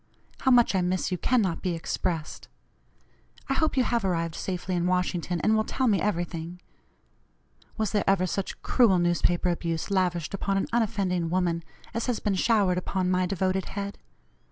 How 0.39 0.49
much 0.49 0.73
I 0.73 0.81
miss 0.81 1.11
you 1.11 1.17
cannot 1.19 1.61
be 1.61 1.75
expressed. 1.75 2.47
I 3.49 3.53
hope 3.53 3.77
you 3.77 3.83
have 3.83 4.03
arrived 4.03 4.33
safely 4.33 4.75
in 4.75 4.87
Washington, 4.87 5.39
and 5.41 5.55
will 5.55 5.63
tell 5.63 5.85
me 5.85 6.01
everything. 6.01 6.59
Was 7.77 7.91
there 7.91 8.03
ever 8.07 8.25
such 8.25 8.63
cruel 8.63 8.97
newspaper 8.97 9.49
abuse 9.49 9.91
lavished 9.91 10.33
upon 10.33 10.57
an 10.57 10.65
unoffending 10.73 11.29
woman 11.29 11.63
as 11.93 12.07
has 12.07 12.19
been 12.19 12.33
showered 12.33 12.79
upon 12.79 13.11
my 13.11 13.27
devoted 13.27 13.65
head? 13.65 13.99